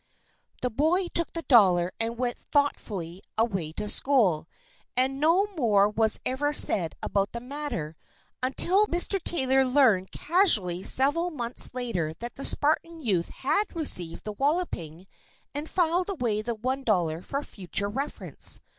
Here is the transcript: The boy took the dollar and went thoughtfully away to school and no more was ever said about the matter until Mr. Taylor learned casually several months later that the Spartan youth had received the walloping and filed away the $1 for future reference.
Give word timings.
The 0.63 0.71
boy 0.71 1.09
took 1.09 1.31
the 1.33 1.43
dollar 1.43 1.91
and 1.99 2.17
went 2.17 2.35
thoughtfully 2.39 3.21
away 3.37 3.71
to 3.73 3.87
school 3.87 4.47
and 4.97 5.19
no 5.19 5.45
more 5.55 5.87
was 5.89 6.19
ever 6.25 6.53
said 6.53 6.95
about 7.03 7.33
the 7.33 7.39
matter 7.39 7.95
until 8.41 8.87
Mr. 8.87 9.21
Taylor 9.23 9.63
learned 9.63 10.09
casually 10.11 10.81
several 10.81 11.29
months 11.29 11.75
later 11.75 12.15
that 12.15 12.33
the 12.33 12.43
Spartan 12.43 13.03
youth 13.03 13.29
had 13.29 13.75
received 13.75 14.23
the 14.23 14.31
walloping 14.33 15.05
and 15.53 15.69
filed 15.69 16.09
away 16.09 16.41
the 16.41 16.55
$1 16.55 17.23
for 17.23 17.43
future 17.43 17.87
reference. 17.87 18.59